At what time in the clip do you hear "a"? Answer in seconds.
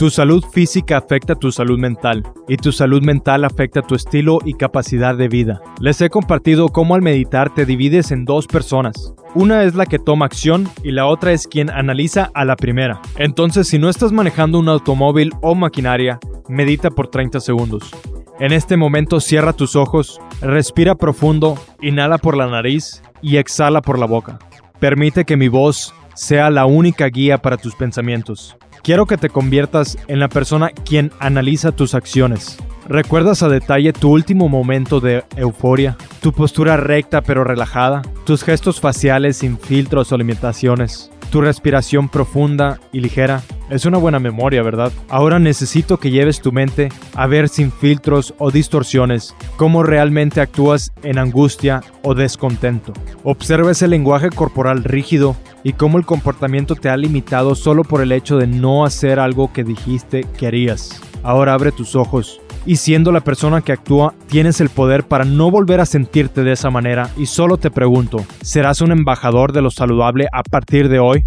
12.32-12.46, 33.42-33.48, 47.14-47.26, 65.80-65.86, 70.32-70.42